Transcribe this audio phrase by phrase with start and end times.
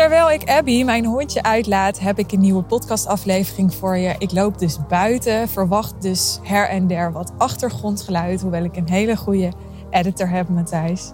[0.00, 4.14] Terwijl ik Abby, mijn hondje, uitlaat, heb ik een nieuwe podcastaflevering voor je.
[4.18, 9.16] Ik loop dus buiten, verwacht dus her en der wat achtergrondgeluid, hoewel ik een hele
[9.16, 9.52] goede
[9.90, 11.12] editor heb, Matthijs.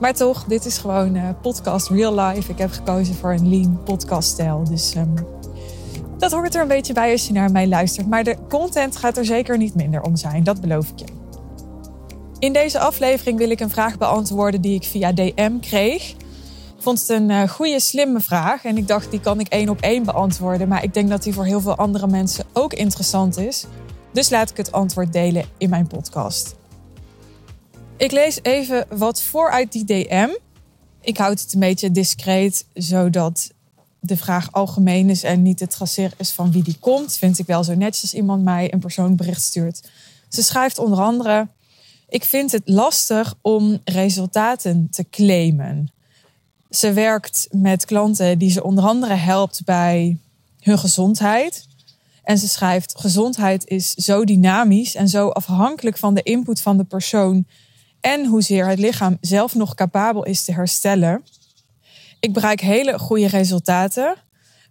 [0.00, 2.50] Maar toch, dit is gewoon uh, podcast real life.
[2.50, 4.64] Ik heb gekozen voor een lean podcaststijl.
[4.64, 5.14] Dus um,
[6.18, 8.08] dat hoort er een beetje bij als je naar mij luistert.
[8.08, 11.06] Maar de content gaat er zeker niet minder om zijn, dat beloof ik je.
[12.38, 16.14] In deze aflevering wil ik een vraag beantwoorden die ik via DM kreeg.
[16.80, 18.64] Ik vond het een uh, goede, slimme vraag.
[18.64, 20.68] En ik dacht, die kan ik één op één beantwoorden.
[20.68, 23.64] Maar ik denk dat die voor heel veel andere mensen ook interessant is.
[24.12, 26.54] Dus laat ik het antwoord delen in mijn podcast.
[27.96, 30.28] Ik lees even wat voor uit die DM.
[31.00, 33.50] Ik houd het een beetje discreet, zodat
[33.98, 37.16] de vraag algemeen is en niet het traceren is van wie die komt.
[37.16, 39.88] Vind ik wel zo netjes als iemand mij een persoonbericht stuurt.
[40.28, 41.48] Ze schrijft onder andere:
[42.08, 45.90] Ik vind het lastig om resultaten te claimen.
[46.70, 50.18] Ze werkt met klanten die ze onder andere helpt bij
[50.60, 51.66] hun gezondheid.
[52.22, 56.84] En ze schrijft: Gezondheid is zo dynamisch en zo afhankelijk van de input van de
[56.84, 57.46] persoon
[58.00, 61.22] en hoezeer het lichaam zelf nog capabel is te herstellen.
[62.20, 64.16] Ik bereik hele goede resultaten,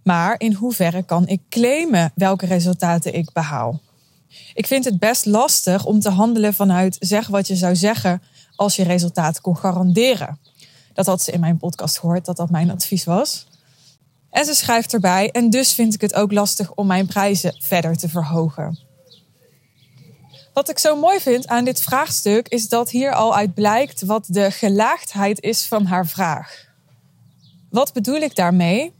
[0.03, 3.81] maar in hoeverre kan ik claimen welke resultaten ik behaal?
[4.53, 8.21] Ik vind het best lastig om te handelen vanuit zeg wat je zou zeggen
[8.55, 10.39] als je resultaten kon garanderen.
[10.99, 13.47] Dat had ze in mijn podcast gehoord, dat dat mijn advies was.
[14.29, 17.97] En ze schrijft erbij, en dus vind ik het ook lastig om mijn prijzen verder
[17.97, 18.79] te verhogen.
[20.53, 24.25] Wat ik zo mooi vind aan dit vraagstuk is dat hier al uit blijkt wat
[24.27, 26.65] de gelaagdheid is van haar vraag.
[27.69, 28.93] Wat bedoel ik daarmee?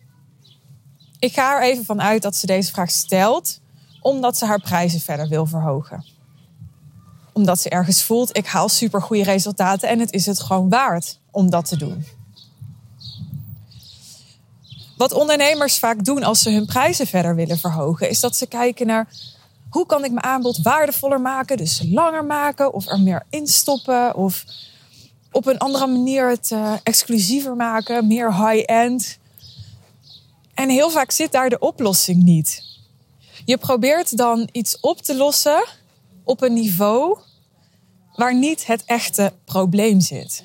[1.20, 3.60] Ik ga er even van uit dat ze deze vraag stelt
[4.02, 6.06] omdat ze haar prijzen verder wil verhogen.
[7.40, 11.50] Omdat ze ergens voelt, ik haal supergoeie resultaten en het is het gewoon waard om
[11.50, 12.06] dat te doen.
[14.98, 18.88] Wat ondernemers vaak doen als ze hun prijzen verder willen verhogen, is dat ze kijken
[18.88, 19.08] naar
[19.70, 24.16] hoe kan ik mijn aanbod waardevoller maken, dus langer maken of er meer in stoppen
[24.16, 24.46] of
[25.32, 29.18] op een andere manier het uh, exclusiever maken, meer high-end.
[30.54, 32.64] En heel vaak zit daar de oplossing niet.
[33.46, 35.64] Je probeert dan iets op te lossen
[36.24, 37.18] op een niveau
[38.20, 40.44] waar niet het echte probleem zit.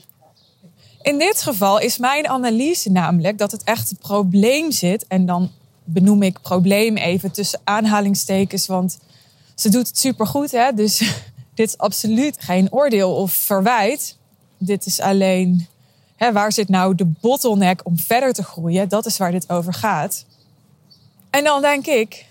[1.02, 5.06] In dit geval is mijn analyse namelijk dat het echte probleem zit.
[5.06, 5.50] En dan
[5.84, 8.98] benoem ik probleem even tussen aanhalingstekens, want
[9.54, 10.50] ze doet het supergoed.
[10.50, 10.72] Hè?
[10.72, 10.98] Dus
[11.54, 14.16] dit is absoluut geen oordeel of verwijt.
[14.58, 15.66] Dit is alleen
[16.16, 18.88] hè, waar zit nou de bottleneck om verder te groeien?
[18.88, 20.24] Dat is waar dit over gaat.
[21.30, 22.26] En dan denk ik,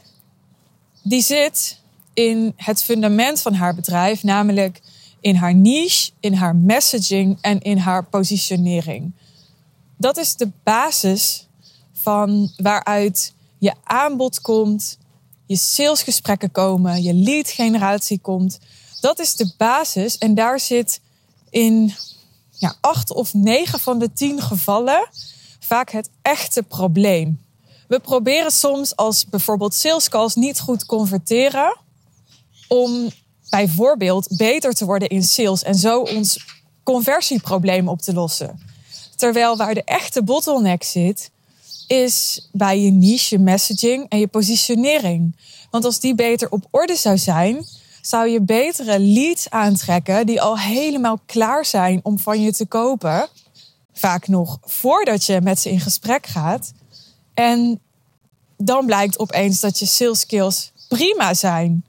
[1.02, 1.78] die zit
[2.14, 4.82] in het fundament van haar bedrijf, namelijk
[5.24, 9.14] in haar niche, in haar messaging en in haar positionering.
[9.98, 11.48] Dat is de basis
[11.94, 14.98] van waaruit je aanbod komt,
[15.46, 18.60] je salesgesprekken komen, je lead generatie komt.
[19.02, 21.02] Dat is de basis en daar zit
[21.50, 21.94] in
[22.52, 25.10] ja, acht of negen van de tien gevallen
[25.60, 27.42] vaak het echte probleem.
[27.88, 31.78] We proberen soms als bijvoorbeeld sales calls niet goed converteren
[32.68, 33.12] om
[33.54, 36.46] bijvoorbeeld beter te worden in sales en zo ons
[36.84, 38.60] conversieprobleem op te lossen.
[39.16, 41.32] Terwijl waar de echte bottleneck zit,
[41.88, 45.36] is bij je niche, je messaging en je positionering.
[45.70, 47.66] Want als die beter op orde zou zijn,
[48.02, 53.28] zou je betere leads aantrekken die al helemaal klaar zijn om van je te kopen.
[53.94, 56.74] Vaak nog voordat je met ze in gesprek gaat.
[57.34, 57.80] En
[58.58, 61.84] dan blijkt opeens dat je sales skills prima zijn.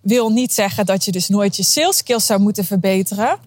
[0.00, 3.38] Wil niet zeggen dat je dus nooit je sales skills zou moeten verbeteren.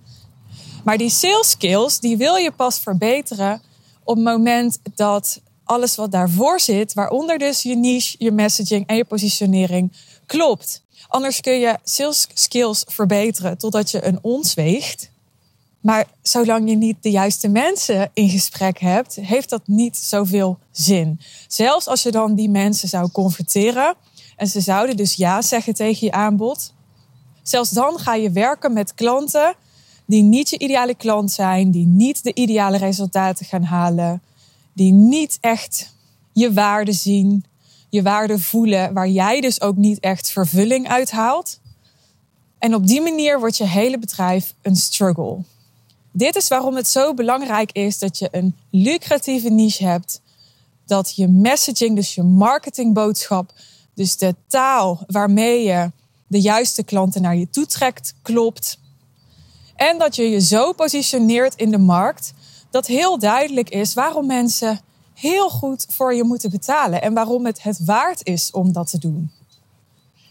[0.84, 3.62] Maar die sales skills, die wil je pas verbeteren
[4.04, 8.96] op het moment dat alles wat daarvoor zit, waaronder dus je niche, je messaging en
[8.96, 9.92] je positionering,
[10.26, 10.84] klopt.
[11.08, 15.10] Anders kun je sales skills verbeteren totdat je een ons weegt.
[15.82, 21.20] Maar zolang je niet de juiste mensen in gesprek hebt, heeft dat niet zoveel zin.
[21.48, 23.96] Zelfs als je dan die mensen zou converteren
[24.42, 26.74] en ze zouden dus ja zeggen tegen je aanbod.
[27.42, 29.56] Zelfs dan ga je werken met klanten
[30.06, 34.22] die niet je ideale klant zijn, die niet de ideale resultaten gaan halen,
[34.74, 35.94] die niet echt
[36.34, 37.46] je waarde zien,
[37.90, 41.60] je waarde voelen, waar jij dus ook niet echt vervulling uit haalt.
[42.58, 45.38] En op die manier wordt je hele bedrijf een struggle.
[46.12, 50.22] Dit is waarom het zo belangrijk is dat je een lucratieve niche hebt.
[50.86, 53.54] Dat je messaging, dus je marketingboodschap,
[54.02, 55.92] dus de taal waarmee je
[56.28, 58.80] de juiste klanten naar je toe trekt, klopt.
[59.76, 62.34] En dat je je zo positioneert in de markt
[62.70, 64.80] dat heel duidelijk is waarom mensen
[65.14, 68.98] heel goed voor je moeten betalen en waarom het het waard is om dat te
[68.98, 69.32] doen.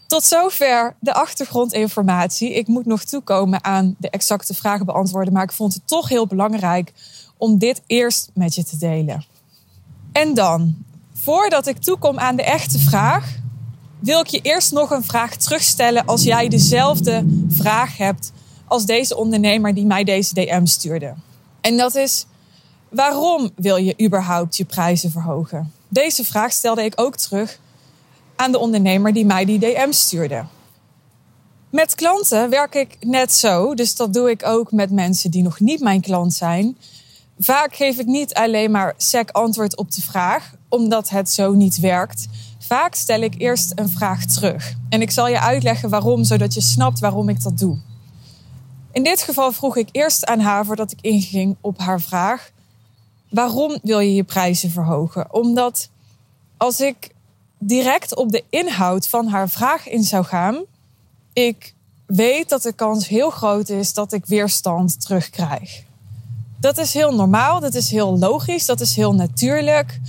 [0.07, 2.53] Tot zover de achtergrondinformatie.
[2.53, 6.27] Ik moet nog toekomen aan de exacte vragen beantwoorden, maar ik vond het toch heel
[6.27, 6.93] belangrijk
[7.37, 9.25] om dit eerst met je te delen.
[10.11, 10.75] En dan,
[11.13, 13.39] voordat ik toekom aan de echte vraag,
[14.01, 18.31] wil ik je eerst nog een vraag terugstellen als jij dezelfde vraag hebt
[18.67, 21.13] als deze ondernemer die mij deze DM stuurde.
[21.61, 22.25] En dat is:
[22.89, 25.71] waarom wil je überhaupt je prijzen verhogen?
[25.87, 27.59] Deze vraag stelde ik ook terug
[28.35, 30.45] aan de ondernemer die mij die DM stuurde.
[31.69, 35.59] Met klanten werk ik net zo, dus dat doe ik ook met mensen die nog
[35.59, 36.77] niet mijn klant zijn.
[37.39, 41.79] Vaak geef ik niet alleen maar sec antwoord op de vraag, omdat het zo niet
[41.79, 42.27] werkt.
[42.71, 44.75] Vaak stel ik eerst een vraag terug.
[44.89, 47.77] En ik zal je uitleggen waarom, zodat je snapt waarom ik dat doe.
[48.91, 52.51] In dit geval vroeg ik eerst aan haar, voordat ik inging op haar vraag:
[53.29, 55.33] waarom wil je je prijzen verhogen?
[55.33, 55.89] Omdat
[56.57, 57.13] als ik
[57.57, 60.63] direct op de inhoud van haar vraag in zou gaan,
[61.33, 61.73] ik
[62.05, 65.83] weet dat de kans heel groot is dat ik weerstand terugkrijg.
[66.59, 69.99] Dat is heel normaal, dat is heel logisch, dat is heel natuurlijk.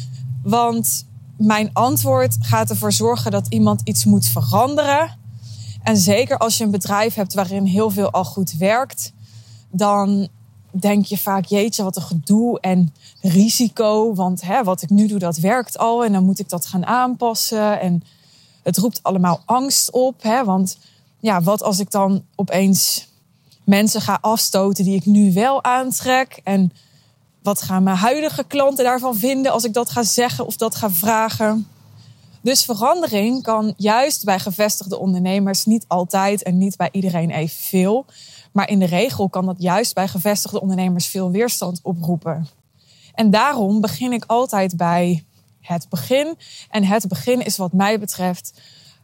[0.43, 1.11] Want
[1.47, 5.19] mijn antwoord gaat ervoor zorgen dat iemand iets moet veranderen.
[5.83, 9.13] En zeker als je een bedrijf hebt waarin heel veel al goed werkt,
[9.71, 10.29] dan
[10.71, 14.15] denk je vaak, jeetje, wat een gedoe en risico.
[14.15, 16.87] Want hè, wat ik nu doe, dat werkt al en dan moet ik dat gaan
[16.87, 17.81] aanpassen.
[17.81, 18.03] En
[18.63, 20.23] het roept allemaal angst op.
[20.23, 20.79] Hè, want
[21.21, 23.09] ja, wat als ik dan opeens
[23.65, 26.41] mensen ga afstoten die ik nu wel aantrek?
[26.45, 26.73] En
[27.43, 30.91] wat gaan mijn huidige klanten daarvan vinden als ik dat ga zeggen of dat ga
[30.91, 31.69] vragen?
[32.41, 38.07] Dus verandering kan juist bij gevestigde ondernemers niet altijd en niet bij iedereen evenveel.
[38.53, 42.49] Maar in de regel kan dat juist bij gevestigde ondernemers veel weerstand oproepen.
[43.15, 45.25] En daarom begin ik altijd bij
[45.61, 46.37] het begin.
[46.71, 48.61] En het begin is wat mij betreft,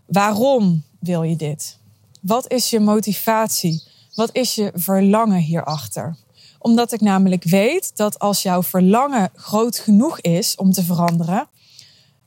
[0.06, 1.78] waarom wil je dit?
[2.20, 3.82] Wat is je motivatie?
[4.14, 6.16] Wat is je verlangen hierachter?
[6.58, 11.48] Omdat ik namelijk weet dat als jouw verlangen groot genoeg is om te veranderen,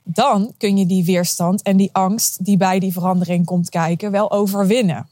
[0.04, 4.30] dan kun je die weerstand en die angst die bij die verandering komt kijken wel
[4.30, 5.08] overwinnen.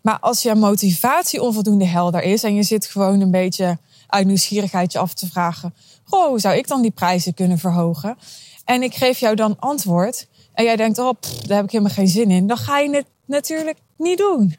[0.00, 4.92] Maar als je motivatie onvoldoende helder is en je zit gewoon een beetje uit nieuwsgierigheid
[4.92, 8.18] je af te vragen: Goh, hoe zou ik dan die prijzen kunnen verhogen?
[8.64, 11.12] En ik geef jou dan antwoord en jij denkt: Oh,
[11.46, 12.46] daar heb ik helemaal geen zin in.
[12.46, 14.56] Dan ga je het natuurlijk niet doen.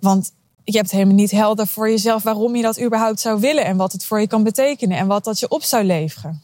[0.00, 0.32] Want
[0.68, 3.92] je hebt helemaal niet helder voor jezelf waarom je dat überhaupt zou willen en wat
[3.92, 6.42] het voor je kan betekenen en wat dat je op zou leveren.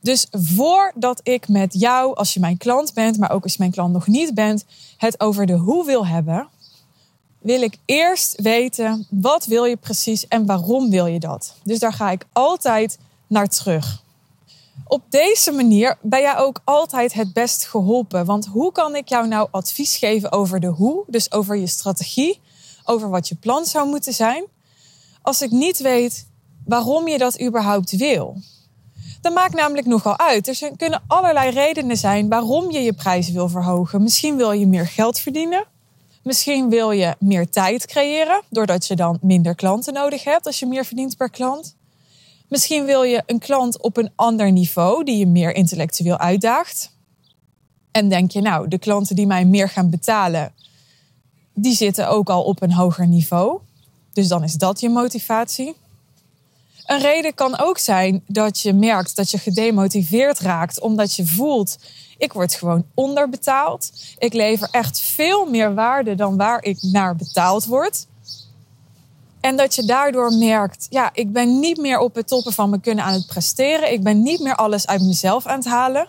[0.00, 3.70] Dus voordat ik met jou, als je mijn klant bent, maar ook als je mijn
[3.70, 4.64] klant nog niet bent,
[4.96, 6.48] het over de hoe wil hebben,
[7.38, 11.54] wil ik eerst weten wat wil je precies en waarom wil je dat.
[11.62, 14.02] Dus daar ga ik altijd naar terug.
[14.86, 18.24] Op deze manier ben jij ook altijd het best geholpen.
[18.24, 22.40] Want hoe kan ik jou nou advies geven over de hoe, dus over je strategie,
[22.84, 24.44] over wat je plan zou moeten zijn,
[25.22, 26.26] als ik niet weet
[26.64, 28.36] waarom je dat überhaupt wil?
[29.20, 30.48] Dat maakt namelijk nogal uit.
[30.48, 34.02] Er kunnen allerlei redenen zijn waarom je je prijs wil verhogen.
[34.02, 35.64] Misschien wil je meer geld verdienen.
[36.22, 40.66] Misschien wil je meer tijd creëren, doordat je dan minder klanten nodig hebt als je
[40.66, 41.76] meer verdient per klant.
[42.48, 46.96] Misschien wil je een klant op een ander niveau die je meer intellectueel uitdaagt.
[47.90, 50.54] En denk je, nou, de klanten die mij meer gaan betalen,
[51.54, 53.58] die zitten ook al op een hoger niveau.
[54.12, 55.76] Dus dan is dat je motivatie.
[56.86, 61.76] Een reden kan ook zijn dat je merkt dat je gedemotiveerd raakt omdat je voelt
[62.18, 63.92] ik word gewoon onderbetaald.
[64.18, 68.06] Ik lever echt veel meer waarde dan waar ik naar betaald word.
[69.40, 72.80] En dat je daardoor merkt, ja, ik ben niet meer op het toppen van me
[72.80, 73.92] kunnen aan het presteren.
[73.92, 76.08] Ik ben niet meer alles uit mezelf aan het halen.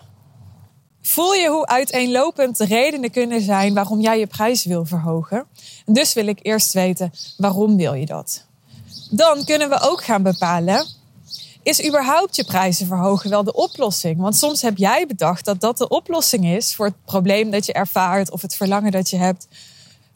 [1.06, 5.44] Voel je hoe uiteenlopend de redenen kunnen zijn waarom jij je prijs wil verhogen?
[5.86, 8.44] En dus wil ik eerst weten, waarom wil je dat?
[9.10, 10.86] Dan kunnen we ook gaan bepalen,
[11.62, 14.20] is überhaupt je prijzen verhogen wel de oplossing?
[14.20, 17.72] Want soms heb jij bedacht dat dat de oplossing is voor het probleem dat je
[17.72, 19.48] ervaart of het verlangen dat je hebt.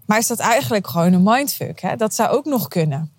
[0.07, 1.81] Maar is dat eigenlijk gewoon een mindfuck?
[1.81, 1.97] Hè?
[1.97, 3.13] Dat zou ook nog kunnen.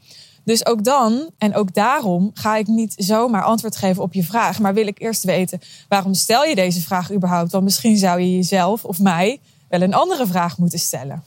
[0.43, 4.59] Dus ook dan, en ook daarom, ga ik niet zomaar antwoord geven op je vraag.
[4.59, 7.51] Maar wil ik eerst weten, waarom stel je deze vraag überhaupt?
[7.51, 11.23] Want misschien zou je jezelf of mij wel een andere vraag moeten stellen.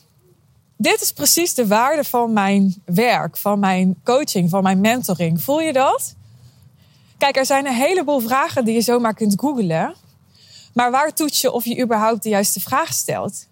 [0.76, 5.42] Dit is precies de waarde van mijn werk, van mijn coaching, van mijn mentoring.
[5.42, 6.14] Voel je dat?
[7.18, 9.94] Kijk, er zijn een heleboel vragen die je zomaar kunt googlen.
[10.74, 13.46] Maar waar toets je of je überhaupt de juiste vraag stelt?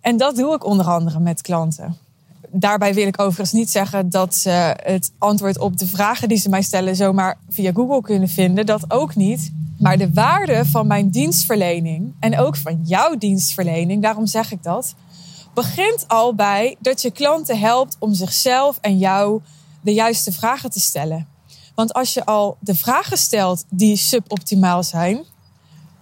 [0.00, 1.98] En dat doe ik onder andere met klanten.
[2.54, 6.48] Daarbij wil ik overigens niet zeggen dat ze het antwoord op de vragen die ze
[6.48, 8.66] mij stellen zomaar via Google kunnen vinden.
[8.66, 9.52] Dat ook niet.
[9.78, 14.94] Maar de waarde van mijn dienstverlening en ook van jouw dienstverlening, daarom zeg ik dat,
[15.54, 19.40] begint al bij dat je klanten helpt om zichzelf en jou
[19.80, 21.28] de juiste vragen te stellen.
[21.74, 25.24] Want als je al de vragen stelt die suboptimaal zijn,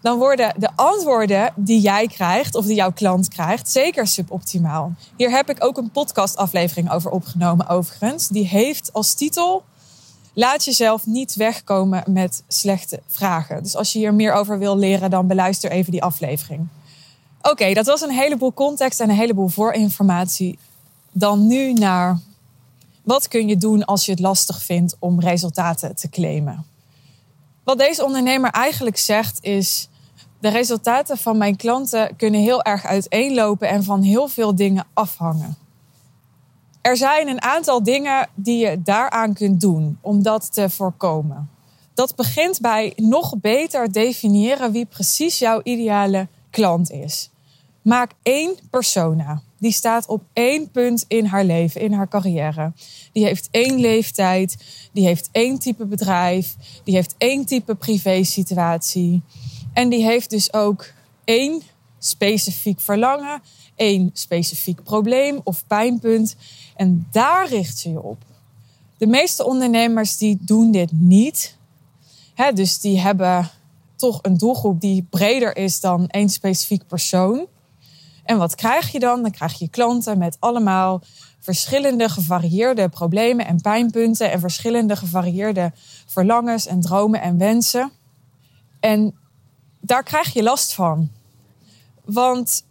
[0.01, 4.93] dan worden de antwoorden die jij krijgt of die jouw klant krijgt zeker suboptimaal.
[5.17, 8.29] Hier heb ik ook een podcastaflevering over opgenomen overigens.
[8.29, 9.63] Die heeft als titel
[10.33, 13.63] Laat jezelf niet wegkomen met slechte vragen.
[13.63, 16.69] Dus als je hier meer over wil leren, dan beluister even die aflevering.
[17.43, 20.59] Oké, dat was een heleboel context en een heleboel voorinformatie.
[21.13, 22.19] Dan nu naar
[23.03, 26.65] wat kun je doen als je het lastig vindt om resultaten te claimen.
[27.65, 29.89] Wat deze ondernemer eigenlijk zegt is:
[30.41, 35.57] de resultaten van mijn klanten kunnen heel erg uiteenlopen en van heel veel dingen afhangen.
[36.81, 41.51] Er zijn een aantal dingen die je daaraan kunt doen om dat te voorkomen.
[41.95, 47.31] Dat begint bij nog beter definiëren wie precies jouw ideale klant is.
[47.83, 49.43] Maak één persona.
[49.59, 52.73] Die staat op één punt in haar leven, in haar carrière.
[53.13, 54.57] Die heeft één leeftijd,
[54.93, 59.23] die heeft één type bedrijf, die heeft één type privésituatie.
[59.73, 60.87] En die heeft dus ook
[61.25, 61.63] één
[61.99, 63.43] specifiek verlangen,
[63.77, 66.37] één specifiek probleem of pijnpunt.
[66.77, 68.25] En daar richt je je op.
[68.99, 71.57] De meeste ondernemers die doen dit niet.
[72.35, 73.51] Hè, dus die hebben
[73.97, 77.47] toch een doelgroep die breder is dan één specifiek persoon.
[78.25, 79.23] En wat krijg je dan?
[79.23, 81.03] Dan krijg je klanten met allemaal
[81.39, 85.73] verschillende gevarieerde problemen en pijnpunten en verschillende gevarieerde
[86.07, 87.91] verlangens en dromen en wensen.
[88.81, 89.15] En
[89.81, 91.11] daar krijg je last van.
[92.05, 92.65] Want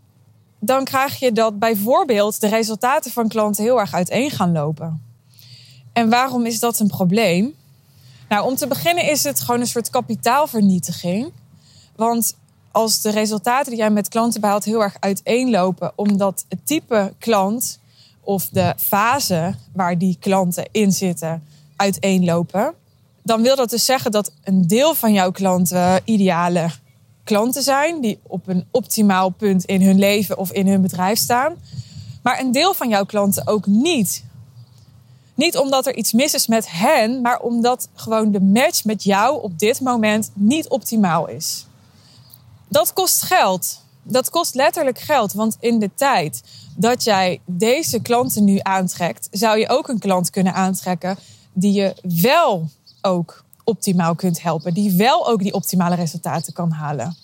[0.59, 5.03] dan krijg je dat bijvoorbeeld de resultaten van klanten heel erg uiteen gaan lopen.
[5.93, 7.55] En waarom is dat een probleem?
[8.29, 11.31] Nou, om te beginnen is het gewoon een soort kapitaalvernietiging.
[11.95, 12.35] Want
[12.71, 17.79] als de resultaten die jij met klanten behaalt heel erg uiteenlopen, omdat het type klant
[18.21, 21.43] of de fase waar die klanten in zitten
[21.75, 22.73] uiteenlopen,
[23.23, 26.69] dan wil dat dus zeggen dat een deel van jouw klanten ideale
[27.29, 31.55] klanten zijn die op een optimaal punt in hun leven of in hun bedrijf staan,
[32.23, 34.23] maar een deel van jouw klanten ook niet.
[35.35, 39.43] Niet omdat er iets mis is met hen, maar omdat gewoon de match met jou
[39.43, 41.65] op dit moment niet optimaal is.
[42.67, 43.81] Dat kost geld.
[44.03, 45.33] Dat kost letterlijk geld.
[45.33, 46.41] Want in de tijd
[46.75, 51.17] dat jij deze klanten nu aantrekt, zou je ook een klant kunnen aantrekken
[51.53, 52.69] die je wel
[53.01, 54.73] ook optimaal kunt helpen.
[54.73, 57.15] Die wel ook die optimale resultaten kan halen.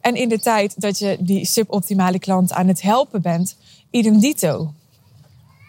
[0.00, 3.56] En in de tijd dat je die suboptimale klant aan het helpen bent,
[3.90, 4.72] idem dito.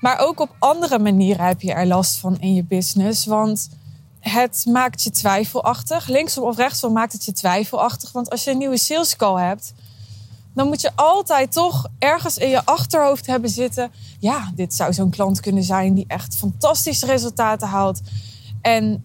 [0.02, 3.26] Maar ook op andere manieren heb je er last van in je business.
[3.26, 3.70] Want
[4.20, 6.08] het maakt je twijfelachtig.
[6.08, 8.12] Linksom of rechtsom maakt het je twijfelachtig.
[8.12, 9.74] Want als je een nieuwe sales call hebt,
[10.54, 13.92] dan moet je altijd toch ergens in je achterhoofd hebben zitten.
[14.20, 18.02] Ja, dit zou zo'n klant kunnen zijn die echt fantastische resultaten haalt.
[18.62, 19.04] En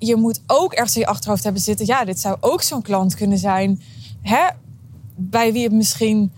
[0.00, 1.86] je moet ook ergens in je achterhoofd hebben zitten.
[1.86, 3.82] Ja, dit zou ook zo'n klant kunnen zijn.
[4.22, 4.46] Hè,
[5.16, 6.32] bij wie het misschien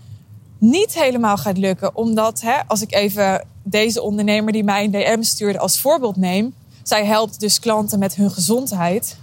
[0.57, 1.95] niet helemaal gaat lukken.
[1.95, 6.53] Omdat, hè, als ik even deze ondernemer die mij een DM stuurde als voorbeeld neem
[6.83, 9.17] zij helpt dus klanten met hun gezondheid.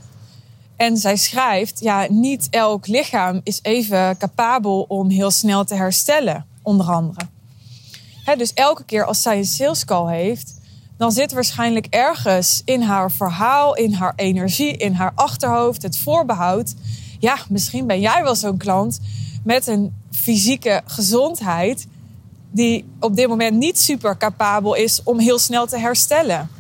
[0.77, 6.47] En zij schrijft, ja, niet elk lichaam is even capabel om heel snel te herstellen,
[6.63, 7.21] onder andere.
[8.37, 10.60] dus elke keer als zij een sales call heeft,
[11.01, 16.75] dan zit waarschijnlijk ergens in haar verhaal, in haar energie, in haar achterhoofd, het voorbehoud.
[17.19, 18.99] Ja, misschien ben jij wel zo'n klant
[19.45, 21.87] met een fysieke gezondheid
[22.51, 26.51] die op dit moment niet super capabel is om heel snel te herstellen.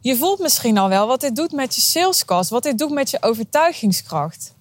[0.00, 3.10] Je voelt misschien al wel wat dit doet met je salescast, wat dit doet met
[3.10, 4.54] je overtuigingskracht.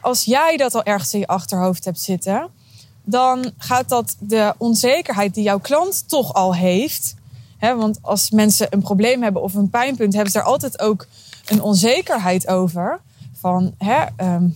[0.00, 2.48] als jij dat al ergens in je achterhoofd hebt zitten,
[3.04, 7.18] dan gaat dat de onzekerheid die jouw klant toch al heeft.
[7.60, 11.06] Want als mensen een probleem hebben of een pijnpunt, hebben ze daar altijd ook
[11.46, 13.00] een onzekerheid over.
[13.40, 14.48] Van ehm,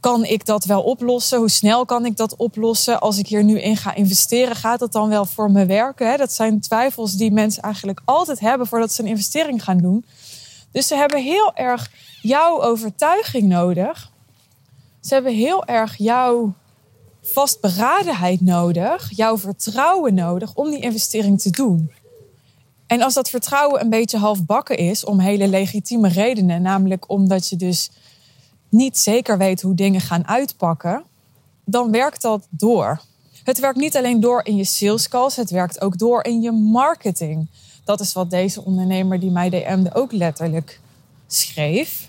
[0.00, 1.38] kan ik dat wel oplossen?
[1.38, 3.00] Hoe snel kan ik dat oplossen?
[3.00, 6.18] Als ik hier nu in ga investeren, gaat dat dan wel voor me werken?
[6.18, 10.04] Dat zijn twijfels die mensen eigenlijk altijd hebben voordat ze een investering gaan doen.
[10.70, 11.90] Dus ze hebben heel erg
[12.22, 14.10] jouw overtuiging nodig.
[15.00, 16.54] Ze hebben heel erg jouw
[17.32, 21.90] vastberadenheid nodig, jouw vertrouwen nodig om die investering te doen.
[22.86, 27.56] En als dat vertrouwen een beetje halfbakken is, om hele legitieme redenen, namelijk omdat je
[27.56, 27.90] dus
[28.68, 31.04] niet zeker weet hoe dingen gaan uitpakken,
[31.64, 33.00] dan werkt dat door.
[33.44, 36.52] Het werkt niet alleen door in je sales calls, het werkt ook door in je
[36.52, 37.48] marketing.
[37.84, 40.80] Dat is wat deze ondernemer die mij DM'de ook letterlijk
[41.26, 42.08] schreef.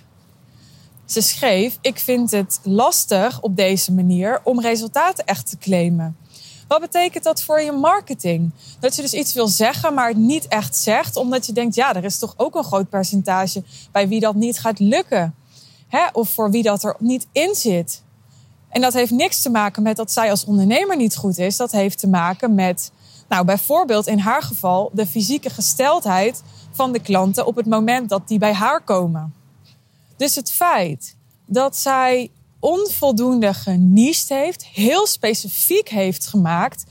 [1.08, 6.18] Ze schreef: Ik vind het lastig op deze manier om resultaten echt te claimen.
[6.68, 8.52] Wat betekent dat voor je marketing?
[8.80, 11.96] Dat je dus iets wil zeggen, maar het niet echt zegt, omdat je denkt: ja,
[11.96, 15.36] er is toch ook een groot percentage bij wie dat niet gaat lukken.
[15.88, 16.06] Hè?
[16.14, 18.04] Of voor wie dat er niet in zit.
[18.70, 21.58] En dat heeft niks te maken met dat zij als ondernemer niet goed is.
[21.58, 22.92] Dat heeft te maken met,
[23.30, 28.28] nou bijvoorbeeld in haar geval, de fysieke gesteldheid van de klanten op het moment dat
[28.28, 29.37] die bij haar komen.
[30.18, 36.84] Dus het feit dat zij onvoldoende geniest heeft, heel specifiek heeft gemaakt,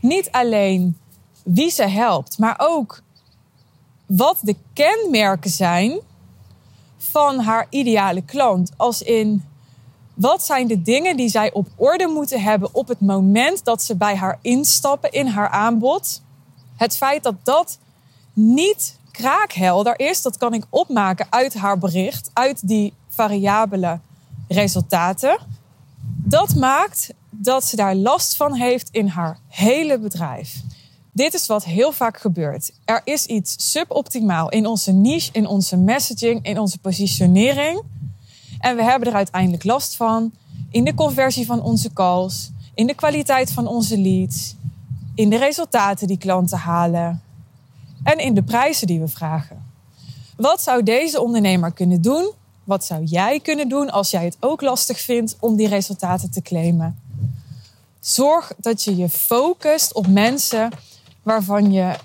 [0.00, 0.98] niet alleen
[1.44, 3.02] wie ze helpt, maar ook
[4.06, 6.00] wat de kenmerken zijn
[6.96, 8.70] van haar ideale klant.
[8.76, 9.44] Als in
[10.14, 13.96] wat zijn de dingen die zij op orde moeten hebben op het moment dat ze
[13.96, 16.22] bij haar instappen in haar aanbod?
[16.76, 17.78] Het feit dat dat
[18.32, 23.98] niet kraakhelder is, dat kan ik opmaken uit haar bericht, uit die variabele
[24.48, 25.38] resultaten.
[26.16, 30.60] Dat maakt dat ze daar last van heeft in haar hele bedrijf.
[31.12, 32.72] Dit is wat heel vaak gebeurt.
[32.84, 37.82] Er is iets suboptimaal in onze niche, in onze messaging, in onze positionering.
[38.58, 40.32] En we hebben er uiteindelijk last van
[40.70, 44.54] in de conversie van onze calls, in de kwaliteit van onze leads,
[45.14, 47.22] in de resultaten die klanten halen
[48.04, 49.72] en in de prijzen die we vragen.
[50.36, 52.32] Wat zou deze ondernemer kunnen doen?
[52.64, 56.42] Wat zou jij kunnen doen als jij het ook lastig vindt om die resultaten te
[56.42, 56.98] claimen?
[58.00, 60.70] Zorg dat je je focust op mensen
[61.22, 61.96] waarvan je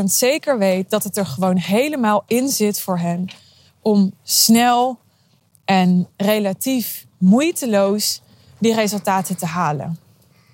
[0.00, 3.28] 98% zeker weet dat het er gewoon helemaal in zit voor hen
[3.82, 4.98] om snel
[5.64, 8.20] en relatief moeiteloos
[8.58, 9.98] die resultaten te halen.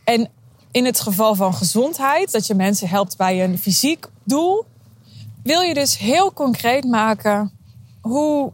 [0.04, 0.28] En
[0.75, 4.64] in het geval van gezondheid, dat je mensen helpt bij een fysiek doel,
[5.43, 7.52] wil je dus heel concreet maken
[8.00, 8.52] hoe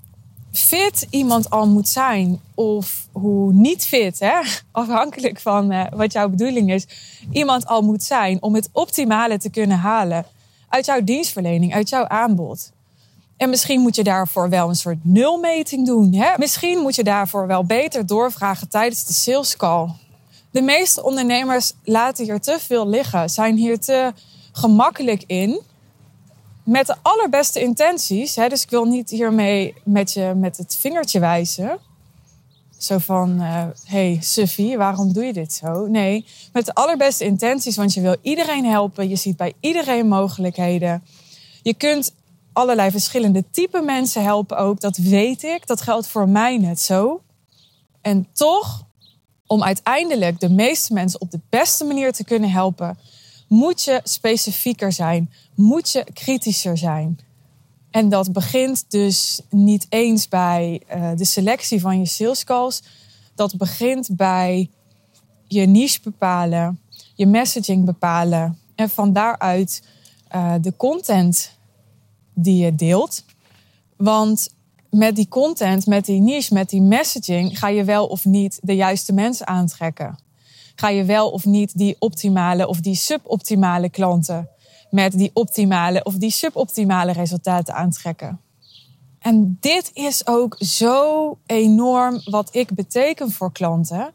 [0.53, 4.41] fit iemand al moet zijn of hoe niet fit, hè?
[4.73, 6.87] afhankelijk van uh, wat jouw bedoeling is,
[7.31, 10.27] iemand al moet zijn om het optimale te kunnen halen
[10.69, 12.73] uit jouw dienstverlening, uit jouw aanbod.
[13.37, 16.15] En misschien moet je daarvoor wel een soort nulmeting doen.
[16.15, 16.33] Hè?
[16.37, 19.89] Misschien moet je daarvoor wel beter doorvragen tijdens de sales call.
[20.51, 24.13] De meeste ondernemers laten hier te veel liggen, zijn hier te
[24.53, 25.61] gemakkelijk in.
[26.65, 28.37] Met de allerbeste intenties.
[28.37, 28.49] Hè?
[28.49, 31.79] Dus ik wil niet hiermee met je met het vingertje wijzen.
[32.79, 35.87] Zo van, hé uh, hey, Suffie, waarom doe je dit zo?
[35.87, 39.09] Nee, met de allerbeste intenties, want je wil iedereen helpen.
[39.09, 41.03] Je ziet bij iedereen mogelijkheden.
[41.63, 42.15] Je kunt
[42.53, 44.81] allerlei verschillende type mensen helpen ook.
[44.81, 45.67] Dat weet ik.
[45.67, 47.23] Dat geldt voor mij net zo.
[48.01, 48.85] En toch,
[49.51, 52.99] om uiteindelijk de meeste mensen op de beste manier te kunnen helpen,
[53.49, 55.33] moet je specifieker zijn.
[55.55, 57.19] Moet je kritischer zijn.
[57.91, 62.83] En dat begint dus niet eens bij uh, de selectie van je sales calls.
[63.35, 64.71] Dat begint bij
[65.47, 66.81] je niche bepalen,
[67.15, 69.83] je messaging bepalen en van daaruit
[70.35, 71.51] uh, de content
[72.35, 73.25] die je deelt.
[73.97, 74.55] Want
[74.91, 78.75] met die content, met die niche, met die messaging ga je wel of niet de
[78.75, 80.19] juiste mensen aantrekken.
[80.75, 84.49] Ga je wel of niet die optimale of die suboptimale klanten
[84.91, 88.41] met die optimale of die suboptimale resultaten aantrekken.
[89.19, 94.13] En dit is ook zo enorm wat ik beteken voor klanten.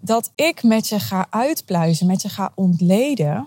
[0.00, 3.46] Dat ik met je ga uitpluizen, met je ga ontleden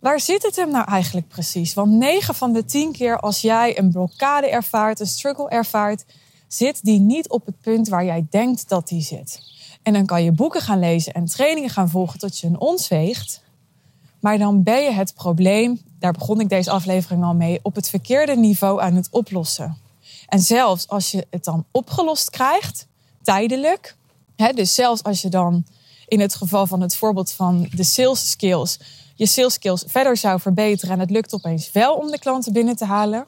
[0.00, 1.74] Waar zit het hem nou eigenlijk precies?
[1.74, 6.04] Want 9 van de 10 keer als jij een blokkade ervaart, een struggle ervaart,
[6.48, 9.42] zit die niet op het punt waar jij denkt dat die zit.
[9.82, 12.88] En dan kan je boeken gaan lezen en trainingen gaan volgen tot je een ons
[12.88, 13.42] weegt.
[14.20, 17.88] Maar dan ben je het probleem, daar begon ik deze aflevering al mee, op het
[17.88, 19.78] verkeerde niveau aan het oplossen.
[20.26, 22.86] En zelfs als je het dan opgelost krijgt,
[23.22, 23.96] tijdelijk,
[24.36, 25.64] hè, dus zelfs als je dan
[26.06, 28.78] in het geval van het voorbeeld van de sales skills
[29.20, 32.76] je sales skills verder zou verbeteren en het lukt opeens wel om de klanten binnen
[32.76, 33.26] te halen,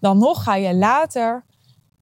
[0.00, 1.44] dan nog ga je later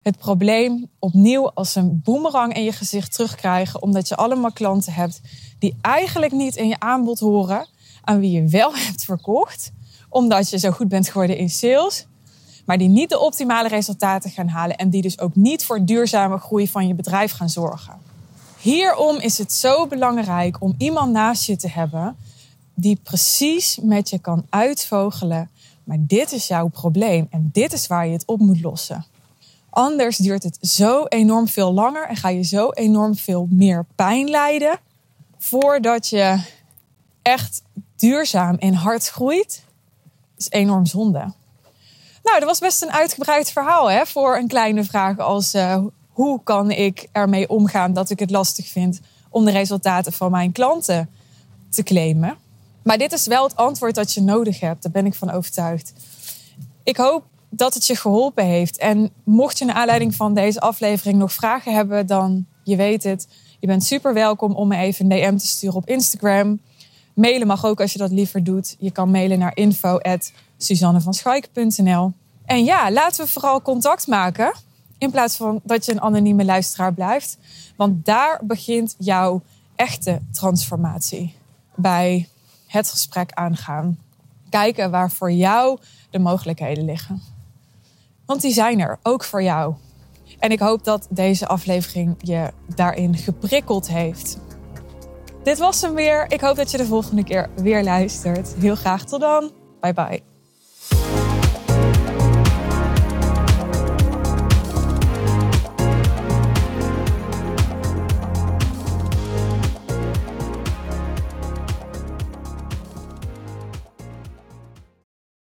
[0.01, 5.21] het probleem opnieuw als een boemerang in je gezicht terugkrijgen, omdat je allemaal klanten hebt
[5.59, 7.67] die eigenlijk niet in je aanbod horen,
[8.03, 9.71] aan wie je wel hebt verkocht,
[10.09, 12.05] omdat je zo goed bent geworden in sales,
[12.65, 16.37] maar die niet de optimale resultaten gaan halen en die dus ook niet voor duurzame
[16.37, 17.93] groei van je bedrijf gaan zorgen.
[18.59, 22.17] Hierom is het zo belangrijk om iemand naast je te hebben
[22.81, 25.49] die precies met je kan uitvogelen.
[25.83, 29.05] Maar dit is jouw probleem en dit is waar je het op moet lossen.
[29.69, 34.29] Anders duurt het zo enorm veel langer en ga je zo enorm veel meer pijn
[34.29, 34.79] lijden
[35.37, 36.41] voordat je
[37.21, 37.61] echt
[37.95, 39.63] duurzaam en hard groeit.
[40.35, 41.33] Dat is enorm zonde.
[42.23, 46.43] Nou, dat was best een uitgebreid verhaal hè, voor een kleine vraag als uh, hoe
[46.43, 51.09] kan ik ermee omgaan dat ik het lastig vind om de resultaten van mijn klanten
[51.69, 52.37] te claimen.
[52.83, 55.93] Maar dit is wel het antwoord dat je nodig hebt, daar ben ik van overtuigd.
[56.83, 58.77] Ik hoop dat het je geholpen heeft.
[58.77, 63.27] En mocht je naar aanleiding van deze aflevering nog vragen hebben, dan je weet het.
[63.59, 66.59] Je bent super welkom om me even een DM te sturen op Instagram.
[67.13, 68.75] Mailen mag ook als je dat liever doet.
[68.79, 72.13] Je kan mailen naar info.suzannevanschaik.nl
[72.45, 74.53] En ja, laten we vooral contact maken.
[74.97, 77.37] In plaats van dat je een anonieme luisteraar blijft.
[77.75, 79.41] Want daar begint jouw
[79.75, 81.35] echte transformatie.
[81.75, 82.27] Bij
[82.69, 83.99] het gesprek aangaan.
[84.49, 85.79] Kijken waar voor jou
[86.09, 87.21] de mogelijkheden liggen.
[88.25, 89.73] Want die zijn er, ook voor jou.
[90.39, 94.37] En ik hoop dat deze aflevering je daarin geprikkeld heeft.
[95.43, 96.31] Dit was hem weer.
[96.31, 98.55] Ik hoop dat je de volgende keer weer luistert.
[98.55, 99.51] Heel graag tot dan.
[99.79, 100.38] Bye bye.